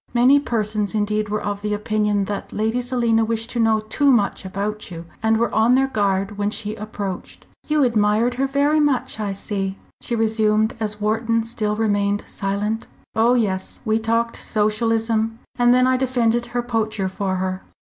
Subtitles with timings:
[0.15, 4.89] Many persons indeed were of opinion that Lady Selina wished to know too much about
[4.89, 7.45] you and were on their guard when she approached.
[7.67, 12.87] "You admired her very much, I see," she resumed, as Wharton still remained silent.
[13.15, 13.79] "Oh, yes.
[13.85, 17.61] We talked Socialism, and then I defended her poacher for her."